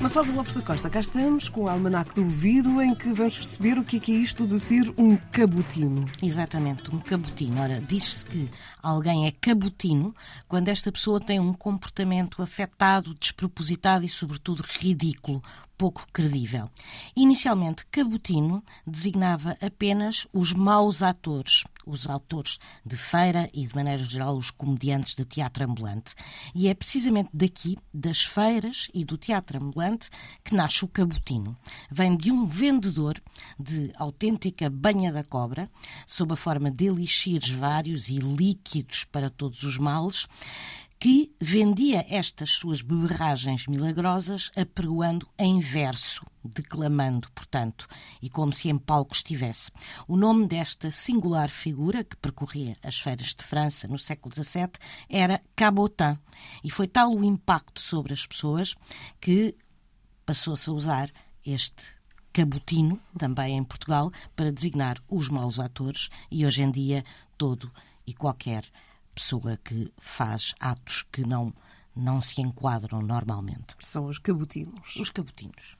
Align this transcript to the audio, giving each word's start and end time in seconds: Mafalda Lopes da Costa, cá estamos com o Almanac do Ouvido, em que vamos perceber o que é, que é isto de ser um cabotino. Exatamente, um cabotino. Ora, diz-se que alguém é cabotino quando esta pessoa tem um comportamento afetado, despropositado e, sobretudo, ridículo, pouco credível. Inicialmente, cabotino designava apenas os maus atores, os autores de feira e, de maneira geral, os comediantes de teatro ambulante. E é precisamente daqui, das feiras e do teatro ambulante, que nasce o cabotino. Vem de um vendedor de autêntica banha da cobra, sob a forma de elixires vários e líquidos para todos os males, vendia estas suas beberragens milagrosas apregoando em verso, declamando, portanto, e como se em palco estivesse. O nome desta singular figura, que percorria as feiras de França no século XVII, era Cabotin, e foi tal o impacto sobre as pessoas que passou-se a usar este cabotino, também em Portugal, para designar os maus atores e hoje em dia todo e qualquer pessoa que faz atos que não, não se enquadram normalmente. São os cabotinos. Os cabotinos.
Mafalda 0.00 0.32
Lopes 0.32 0.54
da 0.54 0.62
Costa, 0.62 0.88
cá 0.88 0.98
estamos 0.98 1.50
com 1.50 1.64
o 1.64 1.68
Almanac 1.68 2.14
do 2.14 2.22
Ouvido, 2.22 2.80
em 2.80 2.94
que 2.94 3.12
vamos 3.12 3.36
perceber 3.36 3.78
o 3.78 3.84
que 3.84 3.98
é, 3.98 4.00
que 4.00 4.12
é 4.12 4.14
isto 4.14 4.46
de 4.46 4.58
ser 4.58 4.90
um 4.96 5.14
cabotino. 5.14 6.06
Exatamente, 6.22 6.94
um 6.94 6.98
cabotino. 6.98 7.60
Ora, 7.60 7.78
diz-se 7.78 8.24
que 8.24 8.50
alguém 8.82 9.26
é 9.26 9.30
cabotino 9.30 10.16
quando 10.48 10.68
esta 10.68 10.90
pessoa 10.90 11.20
tem 11.20 11.38
um 11.38 11.52
comportamento 11.52 12.42
afetado, 12.42 13.14
despropositado 13.14 14.02
e, 14.02 14.08
sobretudo, 14.08 14.64
ridículo, 14.66 15.42
pouco 15.76 16.06
credível. 16.10 16.70
Inicialmente, 17.14 17.84
cabotino 17.90 18.64
designava 18.86 19.54
apenas 19.60 20.26
os 20.32 20.54
maus 20.54 21.02
atores, 21.02 21.62
os 21.90 22.08
autores 22.08 22.58
de 22.84 22.96
feira 22.96 23.50
e, 23.52 23.66
de 23.66 23.74
maneira 23.74 24.02
geral, 24.02 24.36
os 24.36 24.50
comediantes 24.50 25.14
de 25.14 25.24
teatro 25.24 25.64
ambulante. 25.64 26.14
E 26.54 26.68
é 26.68 26.74
precisamente 26.74 27.30
daqui, 27.32 27.76
das 27.92 28.22
feiras 28.22 28.88
e 28.94 29.04
do 29.04 29.18
teatro 29.18 29.62
ambulante, 29.62 30.08
que 30.44 30.54
nasce 30.54 30.84
o 30.84 30.88
cabotino. 30.88 31.56
Vem 31.90 32.16
de 32.16 32.30
um 32.30 32.46
vendedor 32.46 33.20
de 33.58 33.92
autêntica 33.96 34.70
banha 34.70 35.12
da 35.12 35.24
cobra, 35.24 35.70
sob 36.06 36.32
a 36.32 36.36
forma 36.36 36.70
de 36.70 36.86
elixires 36.86 37.50
vários 37.50 38.08
e 38.08 38.18
líquidos 38.18 39.04
para 39.04 39.30
todos 39.30 39.62
os 39.62 39.76
males, 39.78 40.26
vendia 41.42 42.04
estas 42.10 42.50
suas 42.50 42.82
beberragens 42.82 43.66
milagrosas 43.66 44.50
apregoando 44.54 45.26
em 45.38 45.58
verso, 45.58 46.22
declamando, 46.44 47.30
portanto, 47.32 47.88
e 48.20 48.28
como 48.28 48.52
se 48.52 48.68
em 48.68 48.76
palco 48.76 49.14
estivesse. 49.14 49.72
O 50.06 50.18
nome 50.18 50.46
desta 50.46 50.90
singular 50.90 51.48
figura, 51.48 52.04
que 52.04 52.16
percorria 52.16 52.76
as 52.84 53.00
feiras 53.00 53.34
de 53.34 53.42
França 53.42 53.88
no 53.88 53.98
século 53.98 54.34
XVII, 54.34 54.72
era 55.08 55.40
Cabotin, 55.56 56.18
e 56.62 56.70
foi 56.70 56.86
tal 56.86 57.14
o 57.14 57.24
impacto 57.24 57.80
sobre 57.80 58.12
as 58.12 58.26
pessoas 58.26 58.74
que 59.18 59.56
passou-se 60.26 60.68
a 60.68 60.72
usar 60.74 61.10
este 61.44 61.90
cabotino, 62.34 63.00
também 63.18 63.56
em 63.56 63.64
Portugal, 63.64 64.12
para 64.36 64.52
designar 64.52 64.98
os 65.08 65.30
maus 65.30 65.58
atores 65.58 66.10
e 66.30 66.44
hoje 66.44 66.62
em 66.62 66.70
dia 66.70 67.02
todo 67.38 67.72
e 68.06 68.12
qualquer 68.12 68.64
pessoa 69.20 69.58
que 69.62 69.92
faz 69.98 70.54
atos 70.58 71.04
que 71.12 71.26
não, 71.26 71.52
não 71.94 72.22
se 72.22 72.40
enquadram 72.40 73.02
normalmente. 73.02 73.76
São 73.78 74.06
os 74.06 74.18
cabotinos. 74.18 74.96
Os 74.96 75.10
cabotinos. 75.10 75.76